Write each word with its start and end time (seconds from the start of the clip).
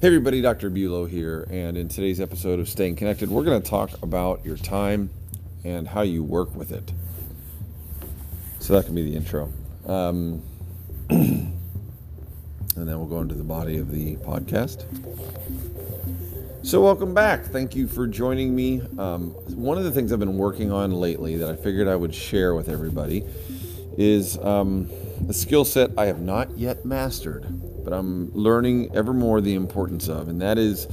Hey 0.00 0.06
everybody, 0.06 0.40
Dr. 0.40 0.70
Bulow 0.70 1.04
here, 1.04 1.46
and 1.50 1.76
in 1.76 1.88
today's 1.88 2.22
episode 2.22 2.58
of 2.58 2.70
Staying 2.70 2.96
Connected, 2.96 3.28
we're 3.28 3.44
going 3.44 3.60
to 3.60 3.68
talk 3.68 4.02
about 4.02 4.42
your 4.46 4.56
time 4.56 5.10
and 5.62 5.86
how 5.86 6.00
you 6.00 6.24
work 6.24 6.56
with 6.56 6.72
it. 6.72 6.90
So 8.60 8.72
that 8.72 8.86
can 8.86 8.94
be 8.94 9.02
the 9.02 9.14
intro. 9.14 9.52
Um, 9.86 10.42
and 11.10 11.52
then 12.74 12.98
we'll 12.98 13.08
go 13.08 13.20
into 13.20 13.34
the 13.34 13.44
body 13.44 13.76
of 13.76 13.92
the 13.92 14.16
podcast. 14.16 14.86
So, 16.62 16.82
welcome 16.82 17.12
back. 17.12 17.44
Thank 17.44 17.76
you 17.76 17.86
for 17.86 18.06
joining 18.06 18.56
me. 18.56 18.80
Um, 18.96 19.32
one 19.54 19.76
of 19.76 19.84
the 19.84 19.90
things 19.90 20.14
I've 20.14 20.18
been 20.18 20.38
working 20.38 20.72
on 20.72 20.92
lately 20.92 21.36
that 21.36 21.50
I 21.50 21.56
figured 21.56 21.88
I 21.88 21.96
would 21.96 22.14
share 22.14 22.54
with 22.54 22.70
everybody 22.70 23.22
is 23.98 24.38
um, 24.38 24.88
a 25.28 25.34
skill 25.34 25.66
set 25.66 25.90
I 25.98 26.06
have 26.06 26.22
not 26.22 26.56
yet 26.56 26.86
mastered 26.86 27.69
but 27.84 27.92
I'm 27.92 28.32
learning 28.32 28.94
ever 28.94 29.12
more 29.12 29.40
the 29.40 29.54
importance 29.54 30.08
of, 30.08 30.28
and 30.28 30.40
that 30.40 30.58
is 30.58 30.86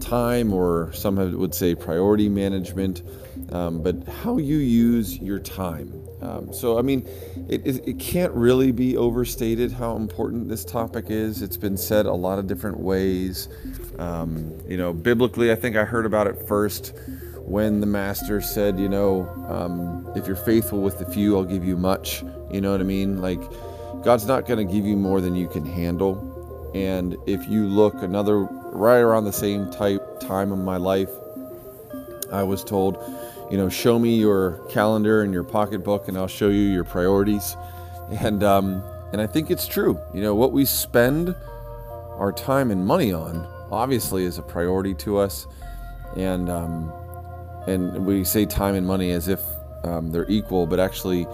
time, 0.00 0.52
or 0.52 0.92
some 0.92 1.16
would 1.38 1.54
say 1.54 1.74
priority 1.74 2.28
management, 2.28 3.02
um, 3.52 3.82
but 3.82 4.06
how 4.08 4.38
you 4.38 4.56
use 4.56 5.18
your 5.18 5.38
time. 5.38 5.92
Um, 6.20 6.52
so, 6.52 6.78
I 6.78 6.82
mean, 6.82 7.06
it, 7.48 7.66
it, 7.66 7.98
can't 7.98 8.32
really 8.32 8.72
be 8.72 8.96
overstated 8.96 9.72
how 9.72 9.96
important 9.96 10.48
this 10.48 10.64
topic 10.64 11.06
is. 11.10 11.42
It's 11.42 11.58
been 11.58 11.76
said 11.76 12.06
a 12.06 12.12
lot 12.12 12.38
of 12.38 12.46
different 12.46 12.80
ways. 12.80 13.48
Um, 13.98 14.58
you 14.66 14.78
know, 14.78 14.94
biblically, 14.94 15.52
I 15.52 15.54
think 15.54 15.76
I 15.76 15.84
heard 15.84 16.06
about 16.06 16.26
it 16.26 16.48
first 16.48 16.94
when 17.36 17.80
the 17.80 17.86
master 17.86 18.40
said, 18.40 18.78
you 18.78 18.88
know, 18.88 19.28
um, 19.48 20.10
if 20.16 20.26
you're 20.26 20.34
faithful 20.34 20.80
with 20.80 20.98
the 20.98 21.04
few, 21.04 21.36
I'll 21.36 21.44
give 21.44 21.64
you 21.64 21.76
much. 21.76 22.22
You 22.50 22.62
know 22.62 22.72
what 22.72 22.80
I 22.80 22.84
mean? 22.84 23.20
Like, 23.20 23.40
God's 24.04 24.26
not 24.26 24.46
going 24.46 24.66
to 24.66 24.70
give 24.70 24.84
you 24.84 24.96
more 24.96 25.20
than 25.20 25.34
you 25.34 25.48
can 25.48 25.64
handle. 25.64 26.70
And 26.74 27.16
if 27.26 27.48
you 27.48 27.64
look 27.64 28.02
another 28.02 28.40
right 28.40 28.98
around 28.98 29.24
the 29.24 29.32
same 29.32 29.70
type 29.70 30.20
time 30.20 30.52
of 30.52 30.58
my 30.58 30.76
life, 30.76 31.08
I 32.30 32.42
was 32.42 32.62
told, 32.64 32.98
you 33.50 33.56
know, 33.56 33.68
show 33.68 33.98
me 33.98 34.18
your 34.18 34.58
calendar 34.68 35.22
and 35.22 35.32
your 35.32 35.44
pocketbook, 35.44 36.08
and 36.08 36.18
I'll 36.18 36.26
show 36.26 36.48
you 36.48 36.62
your 36.62 36.84
priorities. 36.84 37.56
And 38.10 38.42
um, 38.42 38.82
and 39.12 39.22
I 39.22 39.26
think 39.26 39.50
it's 39.50 39.66
true. 39.66 39.98
You 40.12 40.20
know, 40.20 40.34
what 40.34 40.52
we 40.52 40.64
spend 40.64 41.34
our 42.18 42.32
time 42.32 42.70
and 42.70 42.84
money 42.84 43.12
on 43.12 43.46
obviously 43.70 44.24
is 44.24 44.38
a 44.38 44.42
priority 44.42 44.94
to 44.94 45.18
us, 45.18 45.46
and 46.16 46.50
um, 46.50 46.92
and 47.66 48.04
we 48.04 48.24
say 48.24 48.44
time 48.44 48.74
and 48.74 48.86
money 48.86 49.12
as 49.12 49.28
if 49.28 49.40
um, 49.84 50.10
they're 50.10 50.28
equal, 50.28 50.66
but 50.66 50.80
actually 50.80 51.26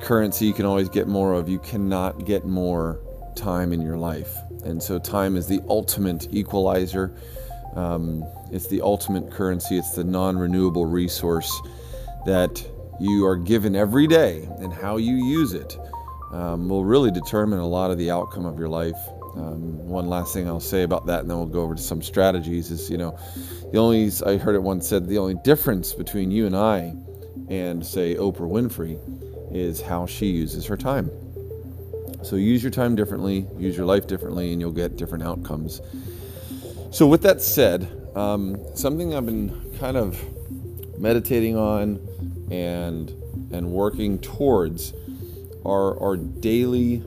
currency 0.00 0.46
you 0.46 0.52
can 0.52 0.66
always 0.66 0.88
get 0.88 1.08
more 1.08 1.32
of. 1.32 1.48
You 1.48 1.58
cannot 1.58 2.24
get 2.24 2.44
more 2.44 3.00
time 3.36 3.72
in 3.72 3.80
your 3.80 3.96
life. 3.96 4.36
And 4.64 4.82
so, 4.82 4.98
time 4.98 5.36
is 5.36 5.46
the 5.46 5.60
ultimate 5.68 6.28
equalizer. 6.32 7.14
Um, 7.74 8.24
it's 8.50 8.68
the 8.68 8.80
ultimate 8.80 9.30
currency. 9.30 9.76
It's 9.76 9.94
the 9.94 10.04
non 10.04 10.38
renewable 10.38 10.86
resource 10.86 11.50
that 12.24 12.64
you 13.00 13.26
are 13.26 13.36
given 13.36 13.74
every 13.74 14.06
day, 14.06 14.48
and 14.58 14.72
how 14.72 14.96
you 14.96 15.16
use 15.16 15.52
it 15.52 15.76
um, 16.32 16.68
will 16.68 16.84
really 16.84 17.10
determine 17.10 17.58
a 17.58 17.66
lot 17.66 17.90
of 17.90 17.98
the 17.98 18.10
outcome 18.10 18.46
of 18.46 18.58
your 18.58 18.68
life. 18.68 18.98
Um, 19.36 19.88
one 19.88 20.06
last 20.06 20.32
thing 20.32 20.46
I'll 20.46 20.60
say 20.60 20.84
about 20.84 21.06
that, 21.06 21.20
and 21.20 21.30
then 21.30 21.36
we'll 21.36 21.46
go 21.46 21.62
over 21.62 21.74
to 21.74 21.82
some 21.82 22.00
strategies. 22.00 22.70
Is 22.70 22.88
you 22.88 22.96
know, 22.96 23.18
the 23.72 23.78
only 23.78 24.10
I 24.24 24.36
heard 24.36 24.54
it 24.54 24.62
once 24.62 24.88
said 24.88 25.08
the 25.08 25.18
only 25.18 25.34
difference 25.42 25.92
between 25.92 26.30
you 26.30 26.46
and 26.46 26.56
I, 26.56 26.94
and 27.48 27.84
say 27.84 28.14
Oprah 28.14 28.48
Winfrey, 28.48 28.98
is 29.54 29.80
how 29.80 30.04
she 30.04 30.26
uses 30.26 30.66
her 30.66 30.76
time. 30.76 31.10
So 32.22 32.36
use 32.36 32.62
your 32.62 32.72
time 32.72 32.96
differently, 32.96 33.46
use 33.58 33.76
your 33.76 33.86
life 33.86 34.06
differently, 34.06 34.52
and 34.52 34.60
you'll 34.60 34.72
get 34.72 34.96
different 34.96 35.24
outcomes. 35.24 35.80
So, 36.90 37.06
with 37.06 37.22
that 37.22 37.40
said, 37.40 37.88
um, 38.14 38.56
something 38.74 39.14
I've 39.14 39.26
been 39.26 39.72
kind 39.78 39.96
of 39.96 40.18
meditating 40.98 41.56
on 41.56 42.00
and 42.50 43.10
and 43.52 43.70
working 43.70 44.18
towards 44.18 44.92
are 45.64 45.98
our 46.00 46.16
daily 46.16 47.02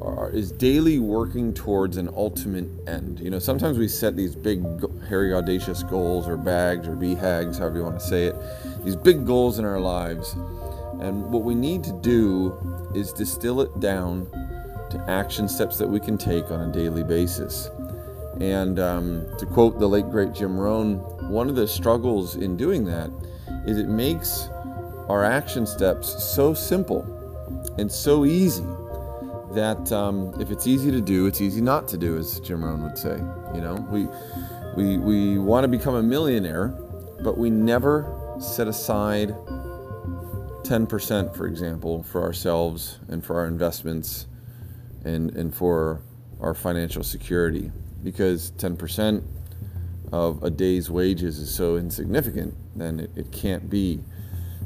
are, 0.00 0.30
is 0.30 0.52
daily 0.52 0.98
working 0.98 1.52
towards 1.52 1.96
an 1.96 2.08
ultimate 2.14 2.68
end. 2.86 3.20
You 3.20 3.30
know, 3.30 3.38
sometimes 3.38 3.78
we 3.78 3.88
set 3.88 4.14
these 4.14 4.34
big, 4.36 4.62
hairy, 5.08 5.34
audacious 5.34 5.82
goals 5.82 6.28
or 6.28 6.36
bags 6.36 6.86
or 6.86 6.94
BHAGs, 6.94 7.58
however 7.58 7.78
you 7.78 7.82
want 7.82 7.98
to 7.98 8.06
say 8.06 8.26
it, 8.26 8.36
these 8.84 8.96
big 8.96 9.26
goals 9.26 9.58
in 9.58 9.64
our 9.64 9.80
lives 9.80 10.36
and 11.00 11.30
what 11.30 11.42
we 11.42 11.54
need 11.54 11.84
to 11.84 11.92
do 11.92 12.56
is 12.94 13.12
distill 13.12 13.60
it 13.60 13.80
down 13.80 14.26
to 14.90 15.04
action 15.08 15.48
steps 15.48 15.78
that 15.78 15.88
we 15.88 16.00
can 16.00 16.16
take 16.16 16.50
on 16.50 16.60
a 16.68 16.72
daily 16.72 17.02
basis. 17.02 17.70
And 18.40 18.78
um, 18.78 19.26
to 19.38 19.46
quote 19.46 19.78
the 19.78 19.88
late 19.88 20.08
great 20.10 20.32
Jim 20.32 20.58
Rohn, 20.58 20.96
one 21.30 21.48
of 21.48 21.56
the 21.56 21.66
struggles 21.66 22.36
in 22.36 22.56
doing 22.56 22.84
that 22.84 23.10
is 23.66 23.78
it 23.78 23.88
makes 23.88 24.48
our 25.08 25.24
action 25.24 25.66
steps 25.66 26.22
so 26.22 26.54
simple 26.54 27.02
and 27.78 27.90
so 27.90 28.24
easy 28.24 28.64
that 29.52 29.90
um, 29.92 30.34
if 30.40 30.50
it's 30.50 30.66
easy 30.66 30.90
to 30.90 31.00
do, 31.00 31.26
it's 31.26 31.40
easy 31.40 31.60
not 31.60 31.88
to 31.88 31.96
do, 31.96 32.16
as 32.16 32.38
Jim 32.40 32.64
Rohn 32.64 32.82
would 32.82 32.98
say. 32.98 33.16
You 33.54 33.60
know, 33.60 33.74
we 33.90 34.06
we 34.76 34.98
we 34.98 35.38
want 35.38 35.64
to 35.64 35.68
become 35.68 35.94
a 35.94 36.02
millionaire, 36.02 36.68
but 37.22 37.38
we 37.38 37.50
never 37.50 38.14
set 38.38 38.68
aside 38.68 39.34
10%, 40.68 41.34
for 41.34 41.46
example, 41.46 42.02
for 42.02 42.22
ourselves 42.22 42.98
and 43.08 43.24
for 43.24 43.38
our 43.40 43.46
investments 43.46 44.26
and, 45.02 45.34
and 45.34 45.54
for 45.54 46.02
our 46.40 46.52
financial 46.52 47.02
security 47.02 47.72
because 48.04 48.50
10% 48.52 49.24
of 50.12 50.42
a 50.42 50.50
day's 50.50 50.90
wages 50.90 51.38
is 51.38 51.52
so 51.52 51.76
insignificant, 51.76 52.54
then 52.76 53.00
it, 53.00 53.10
it 53.16 53.32
can't 53.32 53.70
be, 53.70 53.98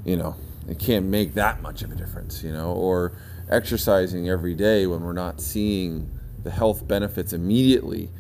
you 0.05 0.17
know, 0.17 0.35
it 0.69 0.81
can't 0.81 1.07
make 1.07 1.35
that 1.35 1.63
much 1.63 1.83
of 1.83 1.93
a 1.93 1.95
difference, 1.95 2.43
you 2.43 2.53
know, 2.53 2.73
or 2.73 3.13
exercising 3.49 4.29
every 4.29 4.55
day 4.55 4.89
when 4.89 5.03
we're 5.03 5.13
not 5.13 5.41
seeing 5.41 6.11
the 6.43 6.51
health 6.51 6.89
benefits 6.89 7.33
immediately 7.33 8.11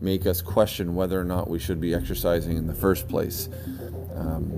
make 0.00 0.26
us 0.26 0.40
question 0.40 0.94
whether 0.94 1.20
or 1.20 1.24
not 1.24 1.50
we 1.50 1.58
should 1.58 1.80
be 1.80 1.92
exercising 1.92 2.56
in 2.56 2.68
the 2.68 2.74
first 2.74 3.08
place. 3.08 3.48
Um, 4.14 4.52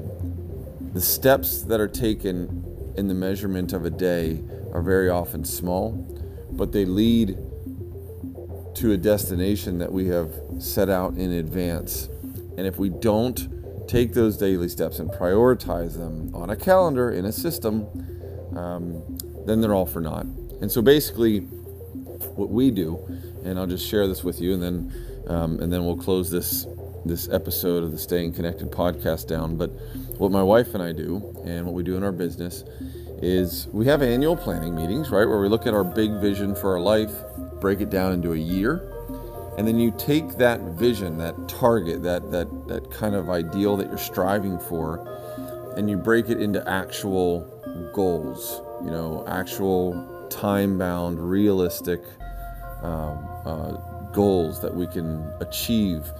the 0.92 1.00
steps 1.00 1.62
that 1.62 1.80
are 1.80 1.88
taken 1.88 2.73
in 2.97 3.09
the 3.09 3.15
measurement 3.15 3.72
of 3.72 3.84
a 3.84 3.91
day 3.91 4.43
are 4.72 4.82
very 4.82 5.09
often 5.09 5.44
small, 5.44 5.93
but 6.50 6.72
they 6.72 6.84
lead 6.84 7.38
to 8.75 8.93
a 8.93 8.97
destination 8.97 9.78
that 9.78 9.93
we 9.93 10.06
have 10.09 10.32
set 10.59 10.88
out 10.88 11.15
in 11.15 11.32
advance. 11.32 12.09
And 12.56 12.66
if 12.66 12.78
we 12.78 12.88
don't 12.88 13.88
take 13.88 14.15
those 14.15 14.37
daily 14.37 14.69
steps 14.69 14.99
and 14.99 15.10
prioritize 15.10 15.97
them 15.97 16.34
on 16.34 16.50
a 16.50 16.56
calendar, 16.56 17.10
in 17.10 17.25
a 17.25 17.32
system, 17.32 17.87
um, 18.56 19.03
then 19.47 19.61
they're 19.61 19.75
all 19.75 19.87
for 19.87 20.00
naught. 20.00 20.26
And 20.61 20.71
so 20.71 20.82
basically, 20.82 21.41
what 22.37 22.50
we 22.50 22.71
do, 22.71 22.99
and 23.44 23.59
I'll 23.59 23.66
just 23.66 23.87
share 23.87 24.06
this 24.06 24.25
with 24.25 24.41
you, 24.41 24.55
and 24.55 24.62
then 24.62 25.25
um, 25.26 25.61
and 25.61 25.72
then 25.72 25.84
we'll 25.84 25.97
close 25.97 26.31
this 26.31 26.66
this 27.05 27.28
episode 27.28 27.84
of 27.84 27.93
the 27.93 27.99
Staying 27.99 28.32
Connected 28.32 28.71
podcast 28.71 29.26
down. 29.26 29.56
But 29.56 29.71
what 30.19 30.30
my 30.30 30.42
wife 30.42 30.75
and 30.75 30.82
I 30.82 30.92
do, 30.92 31.34
and 31.44 31.66
what 31.66 31.75
we 31.75 31.82
do 31.82 31.97
in 31.97 32.04
our 32.04 32.12
business, 32.12 32.64
is 33.22 33.69
we 33.72 33.86
have 33.86 34.02
annual 34.02 34.36
planning 34.36 34.75
meetings, 34.75 35.10
right, 35.10 35.26
where 35.26 35.41
we 35.41 35.48
look 35.48 35.66
at 35.66 35.75
our 35.75 35.84
big 35.84 36.12
vision 36.20 36.54
for 36.54 36.72
our 36.72 36.80
life, 36.80 37.12
break 37.60 37.80
it 37.80 37.91
down 37.91 38.12
into 38.12 38.32
a 38.32 38.36
year, 38.36 38.91
and 39.56 39.66
then 39.66 39.78
you 39.78 39.94
take 39.97 40.36
that 40.36 40.60
vision, 40.60 41.16
that 41.19 41.48
target, 41.48 42.02
that 42.02 42.30
that 42.30 42.48
that 42.69 42.91
kind 42.91 43.14
of 43.14 43.30
ideal 43.30 43.76
that 43.76 43.86
you're 43.86 43.97
striving 43.98 44.58
for, 44.58 45.06
and 45.76 45.88
you 45.88 45.97
break 45.97 46.28
it 46.28 46.41
into 46.41 46.66
actual 46.69 47.42
goals. 47.94 48.60
You 48.84 48.91
know, 48.91 49.25
actual 49.28 50.26
time-bound, 50.28 51.19
realistic 51.19 52.02
um, 52.82 53.26
uh, 53.46 53.70
goals 54.12 54.61
that 54.61 54.75
we 54.75 54.87
can 54.87 55.32
achieve 55.40 56.11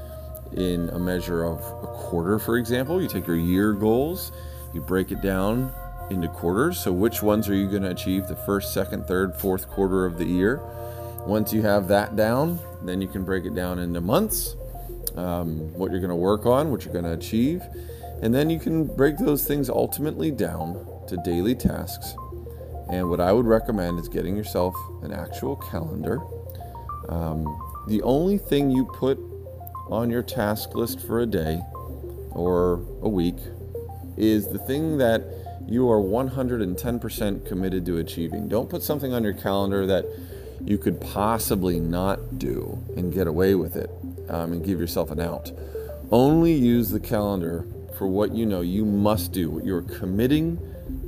in 0.57 0.89
a 0.91 0.99
measure 0.99 1.45
of 1.45 1.59
a 1.59 1.87
quarter, 1.87 2.39
for 2.39 2.57
example. 2.57 3.01
You 3.01 3.09
take 3.09 3.27
your 3.27 3.37
year 3.37 3.73
goals, 3.73 4.33
you 4.73 4.81
break 4.81 5.13
it 5.13 5.21
down 5.21 5.73
into 6.11 6.29
quarters. 6.29 6.79
So, 6.79 6.93
which 6.93 7.23
ones 7.23 7.49
are 7.49 7.55
you 7.55 7.69
going 7.69 7.83
to 7.83 7.91
achieve 7.91 8.27
the 8.27 8.37
first, 8.37 8.73
second, 8.73 9.07
third, 9.07 9.35
fourth 9.35 9.69
quarter 9.69 10.07
of 10.07 10.19
the 10.19 10.25
year? 10.25 10.61
Once 11.27 11.53
you 11.53 11.63
have 11.63 11.89
that 11.89 12.17
down, 12.17 12.59
then 12.83 13.01
you 13.01 13.09
can 13.09 13.25
break 13.25 13.45
it 13.45 13.55
down 13.55 13.79
into 13.79 14.01
months, 14.01 14.57
um, 15.17 15.73
what 15.73 15.91
you're 15.91 16.01
going 16.01 16.11
to 16.11 16.17
work 16.17 16.45
on, 16.45 16.71
what 16.71 16.85
you're 16.85 16.93
going 16.93 17.05
to 17.05 17.13
achieve. 17.13 17.63
And 18.23 18.35
then 18.35 18.51
you 18.51 18.59
can 18.59 18.85
break 18.85 19.17
those 19.19 19.47
things 19.47 19.69
ultimately 19.71 20.31
down 20.31 20.87
to 21.09 21.17
daily 21.25 21.55
tasks. 21.55 22.15
And 22.91 23.09
what 23.09 23.21
I 23.21 23.33
would 23.33 23.47
recommend 23.47 23.99
is 23.99 24.09
getting 24.09 24.37
yourself 24.37 24.75
an 25.03 25.13
actual 25.13 25.57
calendar. 25.57 26.21
Um, 27.09 27.45
the 27.87 28.03
only 28.03 28.39
thing 28.39 28.71
you 28.71 28.85
put 28.85 29.19
on 29.91 30.11
your 30.11 30.23
task 30.23 30.75
list 30.75 31.01
for 31.01 31.21
a 31.21 31.27
day 31.27 31.63
or 32.31 32.75
a 33.03 33.09
week 33.09 33.37
is 34.17 34.49
the 34.49 34.59
thing 34.59 34.99
that 34.99 35.25
you 35.67 35.91
are 35.91 36.01
110% 36.01 37.47
committed 37.47 37.87
to 37.87 37.99
achieving. 37.99 38.49
Don't 38.49 38.69
put 38.69 38.83
something 38.83 39.13
on 39.13 39.25
your 39.25 39.33
calendar 39.35 39.87
that 39.87 40.05
you 40.63 40.79
could 40.79 41.01
possibly 41.01 41.81
not 41.81 42.39
do 42.39 42.83
and 42.97 43.13
get 43.13 43.27
away 43.27 43.55
with 43.55 43.77
it. 43.77 43.91
um, 44.29 44.53
and 44.53 44.65
give 44.65 44.81
yourself 44.81 45.11
an 45.11 45.21
out. 45.21 45.53
Only 46.11 46.53
use 46.53 46.91
the 46.91 47.01
calendar 47.01 47.67
for 47.99 48.07
what 48.07 48.35
you 48.35 48.47
know 48.47 48.61
you 48.61 48.85
must 48.85 49.33
do, 49.33 49.51
what 49.51 49.65
you're 49.65 49.83
committing 49.83 50.59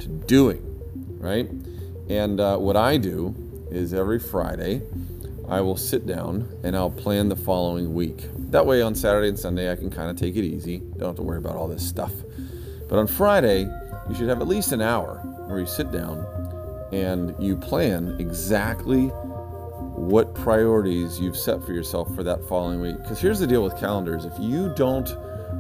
to 0.00 0.08
doing, 0.08 0.62
right? 1.18 1.48
And 2.08 2.40
uh, 2.40 2.58
what 2.58 2.76
I 2.76 2.96
do 2.96 3.34
is 3.70 3.92
every 3.92 4.18
Friday, 4.18 4.82
I 5.48 5.60
will 5.60 5.76
sit 5.76 6.06
down 6.06 6.48
and 6.62 6.76
I'll 6.76 6.90
plan 6.90 7.28
the 7.28 7.36
following 7.36 7.94
week. 7.94 8.24
That 8.50 8.64
way, 8.64 8.80
on 8.80 8.94
Saturday 8.94 9.28
and 9.28 9.38
Sunday, 9.38 9.70
I 9.70 9.76
can 9.76 9.90
kind 9.90 10.08
of 10.08 10.16
take 10.16 10.36
it 10.36 10.44
easy. 10.44 10.78
Don't 10.98 11.08
have 11.08 11.16
to 11.16 11.22
worry 11.22 11.38
about 11.38 11.56
all 11.56 11.66
this 11.66 11.86
stuff. 11.86 12.12
But 12.88 12.98
on 12.98 13.06
Friday, 13.06 13.68
you 14.08 14.14
should 14.14 14.28
have 14.28 14.40
at 14.40 14.46
least 14.46 14.72
an 14.72 14.80
hour 14.80 15.16
where 15.46 15.58
you 15.58 15.66
sit 15.66 15.90
down 15.90 16.24
and 16.92 17.34
you 17.42 17.56
plan 17.56 18.16
exactly 18.20 19.08
what 19.96 20.34
priorities 20.34 21.18
you've 21.18 21.36
set 21.36 21.64
for 21.64 21.72
yourself 21.72 22.14
for 22.14 22.22
that 22.22 22.46
following 22.48 22.80
week. 22.80 22.96
Because 22.98 23.20
here's 23.20 23.40
the 23.40 23.46
deal 23.46 23.64
with 23.64 23.76
calendars 23.78 24.24
if 24.24 24.32
you 24.38 24.72
don't 24.76 25.08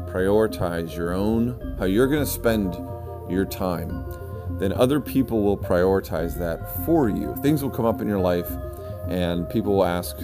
prioritize 0.06 0.96
your 0.96 1.12
own, 1.12 1.76
how 1.78 1.86
you're 1.86 2.06
going 2.06 2.24
to 2.24 2.30
spend 2.30 2.74
your 3.28 3.44
time, 3.44 4.04
then 4.58 4.72
other 4.72 5.00
people 5.00 5.42
will 5.42 5.58
prioritize 5.58 6.38
that 6.38 6.84
for 6.86 7.08
you. 7.08 7.34
Things 7.42 7.62
will 7.62 7.70
come 7.70 7.84
up 7.84 8.00
in 8.00 8.06
your 8.06 8.20
life, 8.20 8.50
and 9.08 9.48
people 9.50 9.74
will 9.74 9.84
ask 9.84 10.16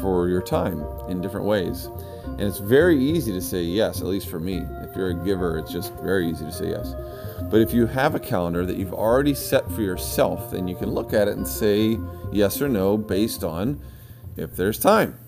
for 0.00 0.28
your 0.28 0.42
time 0.42 0.84
in 1.08 1.20
different 1.20 1.46
ways. 1.46 1.88
And 2.24 2.42
it's 2.42 2.58
very 2.58 3.02
easy 3.02 3.32
to 3.32 3.40
say 3.40 3.62
yes, 3.62 4.00
at 4.00 4.06
least 4.06 4.28
for 4.28 4.38
me. 4.38 4.58
If 4.58 4.94
you're 4.96 5.10
a 5.10 5.24
giver, 5.24 5.58
it's 5.58 5.72
just 5.72 5.94
very 5.94 6.28
easy 6.28 6.44
to 6.44 6.52
say 6.52 6.70
yes. 6.70 6.94
But 7.50 7.60
if 7.60 7.72
you 7.72 7.86
have 7.86 8.14
a 8.14 8.20
calendar 8.20 8.66
that 8.66 8.76
you've 8.76 8.92
already 8.92 9.34
set 9.34 9.70
for 9.70 9.82
yourself, 9.82 10.50
then 10.50 10.68
you 10.68 10.76
can 10.76 10.90
look 10.90 11.12
at 11.12 11.28
it 11.28 11.36
and 11.36 11.46
say 11.46 11.98
yes 12.32 12.60
or 12.60 12.68
no 12.68 12.96
based 12.96 13.44
on 13.44 13.80
if 14.36 14.56
there's 14.56 14.78
time. 14.78 15.18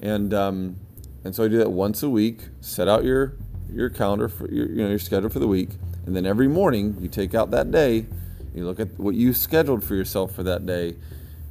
And 0.00 0.34
um, 0.34 0.76
and 1.24 1.34
so 1.34 1.44
I 1.44 1.48
do 1.48 1.58
that 1.58 1.70
once 1.70 2.02
a 2.02 2.10
week. 2.10 2.40
Set 2.60 2.88
out 2.88 3.04
your 3.04 3.34
your 3.72 3.88
calendar 3.88 4.28
for 4.28 4.50
your 4.50 4.68
you 4.68 4.82
know 4.82 4.88
your 4.88 4.98
schedule 4.98 5.30
for 5.30 5.38
the 5.38 5.48
week, 5.48 5.70
and 6.06 6.16
then 6.16 6.26
every 6.26 6.48
morning 6.48 6.96
you 7.00 7.08
take 7.08 7.34
out 7.34 7.50
that 7.52 7.70
day, 7.70 8.06
you 8.54 8.64
look 8.64 8.80
at 8.80 8.98
what 8.98 9.14
you 9.14 9.32
scheduled 9.32 9.84
for 9.84 9.94
yourself 9.94 10.34
for 10.34 10.42
that 10.42 10.66
day, 10.66 10.96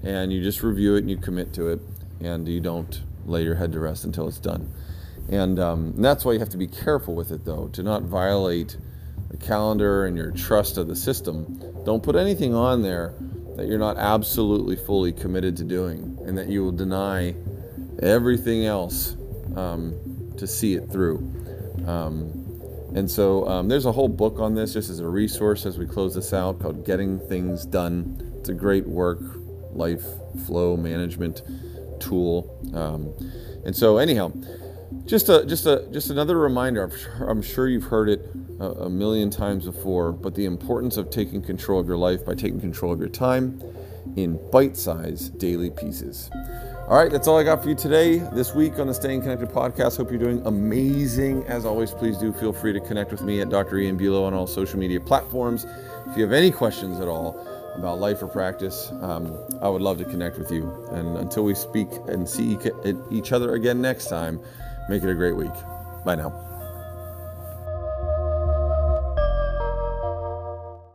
and 0.04 0.32
you 0.34 0.44
just 0.44 0.62
review 0.62 0.96
it 0.96 1.00
and 1.00 1.10
you 1.10 1.18
commit 1.18 1.54
to 1.54 1.70
it, 1.70 1.80
and 2.24 2.48
you 2.48 2.60
don't 2.60 3.02
lay 3.26 3.44
your 3.44 3.56
head 3.56 3.72
to 3.74 3.80
rest 3.80 4.06
until 4.06 4.28
it's 4.28 4.40
done. 4.40 4.72
And, 5.30 5.60
um, 5.60 5.94
and 5.96 6.04
that's 6.04 6.26
why 6.26 6.34
you 6.34 6.40
have 6.40 6.50
to 6.50 6.58
be 6.58 6.68
careful 6.68 7.16
with 7.16 7.32
it, 7.32 7.46
though, 7.46 7.68
to 7.70 7.84
not 7.84 8.04
violate 8.04 8.78
the 9.30 9.38
calendar 9.38 10.06
and 10.06 10.18
your 10.18 10.32
trust 10.32 10.78
of 10.78 10.88
the 10.88 10.96
system. 10.96 11.62
Don't 11.86 12.04
put 12.04 12.16
anything 12.16 12.54
on 12.54 12.82
there 12.82 13.14
that 13.56 13.68
you're 13.68 13.80
not 13.80 13.98
absolutely 13.98 14.76
fully 14.76 15.12
committed 15.12 15.56
to 15.58 15.64
doing, 15.64 16.18
and 16.26 16.38
that 16.38 16.48
you 16.48 16.64
will 16.64 16.72
deny 16.72 17.36
everything 18.02 18.66
else 18.66 19.16
um, 19.56 20.34
to 20.38 20.48
see 20.48 20.74
it 20.74 20.90
through. 20.92 21.18
Um, 21.86 22.38
and 22.94 23.10
so 23.10 23.48
um, 23.48 23.70
there's 23.70 23.86
a 23.86 23.92
whole 23.92 24.10
book 24.10 24.40
on 24.40 24.54
this 24.54 24.74
just 24.74 24.90
as 24.90 25.00
a 25.00 25.08
resource 25.08 25.66
as 25.66 25.78
we 25.78 25.86
close 25.86 26.14
this 26.14 26.34
out 26.34 26.60
called 26.60 26.86
Getting 26.86 27.20
Things 27.20 27.66
Done. 27.66 28.34
It's 28.40 28.50
a 28.50 28.54
great 28.54 28.86
work 28.86 29.20
life 29.72 30.04
flow 30.46 30.76
management 30.76 31.42
tool. 32.02 32.58
Um, 32.74 33.14
and 33.66 33.76
so, 33.76 33.98
anyhow, 33.98 34.34
just 35.06 35.30
a 35.30 35.46
just 35.46 35.66
a 35.66 35.88
just 35.92 36.10
another 36.10 36.38
reminder. 36.38 36.92
I'm 37.28 37.42
sure, 37.42 37.68
you've 37.68 37.86
heard 37.86 38.10
it 38.10 38.30
a, 38.60 38.86
a 38.86 38.90
million 38.90 39.30
times 39.30 39.66
before, 39.66 40.12
but 40.12 40.36
the 40.36 40.46
importance 40.46 40.98
of 40.98 41.10
taking 41.10 41.42
control 41.42 41.80
of 41.80 41.88
your 41.88 41.98
life 41.98 42.26
by 42.26 42.36
taking 42.36 42.60
control 42.60 42.92
of 42.92 43.00
your 43.00 43.10
time 43.10 43.62
in 44.16 44.40
bite-sized 44.52 45.38
daily 45.40 45.70
pieces. 45.70 46.30
All 46.88 46.98
right, 46.98 47.10
that's 47.10 47.28
all 47.28 47.38
I 47.38 47.44
got 47.44 47.64
for 47.64 47.70
you 47.70 47.76
today, 47.76 48.18
this 48.34 48.54
week 48.54 48.78
on 48.78 48.88
the 48.88 48.94
Staying 48.94 49.22
Connected 49.22 49.50
podcast. 49.50 49.96
Hope 49.96 50.10
you're 50.10 50.20
doing 50.20 50.46
amazing. 50.46 51.46
As 51.46 51.66
always, 51.66 51.92
please 51.92 52.18
do 52.18 52.34
feel 52.34 52.52
free 52.52 52.74
to 52.74 52.82
connect 52.82 53.12
with 53.12 53.22
me 53.22 53.40
at 53.40 53.50
Dr. 53.50 53.78
Ian 53.78 53.98
Bulow 53.98 54.26
on 54.26 54.34
all 54.34 54.46
social 54.46 54.78
media 54.78 55.00
platforms. 55.00 55.66
If 56.08 56.18
you 56.18 56.24
have 56.24 56.34
any 56.34 56.52
questions 56.52 57.00
at 57.00 57.08
all 57.08 57.48
about 57.76 58.00
life 58.00 58.22
or 58.22 58.28
practice, 58.28 58.92
um, 59.02 59.38
I 59.62 59.70
would 59.70 59.82
love 59.82 59.98
to 60.00 60.06
connect 60.06 60.38
with 60.38 60.52
you. 60.52 60.88
And 60.92 61.18
until 61.18 61.44
we 61.44 61.56
speak 61.56 61.90
and 62.08 62.28
see 62.28 62.58
each 63.12 63.32
other 63.32 63.54
again 63.54 63.82
next 63.82 64.08
time, 64.08 64.40
make 64.90 65.04
it 65.04 65.10
a 65.10 65.16
great 65.16 65.36
week. 65.36 65.54
Bye 66.04 66.16
now. 66.16 66.51